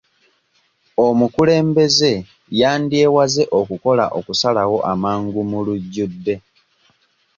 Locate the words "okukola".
3.59-4.05